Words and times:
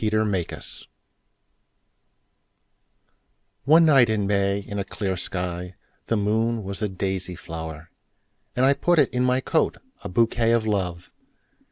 My 0.03 0.43
Flower 0.43 0.61
ONE 3.65 3.85
night 3.85 4.09
in 4.09 4.25
May 4.25 4.57
in 4.57 4.79
a 4.79 4.83
clear 4.83 5.13
skyThe 5.13 6.17
moon 6.19 6.63
was 6.63 6.81
a 6.81 6.89
daisy 6.89 7.35
flower:And! 7.35 8.81
put 8.81 8.97
it 8.97 9.13
in 9.13 9.23
my 9.23 9.41
coat,A 9.41 10.09
bouquet 10.09 10.53
of 10.53 10.65
Love! 10.65 11.11